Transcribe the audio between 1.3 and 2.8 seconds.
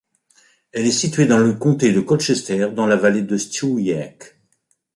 le comté de Colchester